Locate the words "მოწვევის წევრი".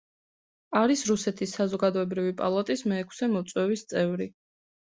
3.37-4.29